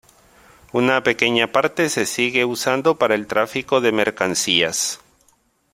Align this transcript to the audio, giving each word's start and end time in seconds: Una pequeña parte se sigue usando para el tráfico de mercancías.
Una 0.71 1.03
pequeña 1.03 1.51
parte 1.51 1.87
se 1.89 2.07
sigue 2.07 2.43
usando 2.43 2.97
para 2.97 3.13
el 3.13 3.27
tráfico 3.27 3.81
de 3.81 3.91
mercancías. 3.91 4.99